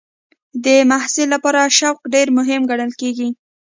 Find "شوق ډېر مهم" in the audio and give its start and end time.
1.77-2.61